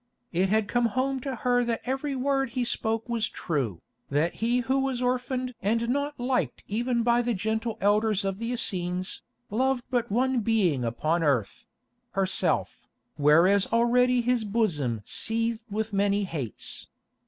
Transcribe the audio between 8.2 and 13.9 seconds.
of the Essenes, loved but one being upon earth—herself, whereas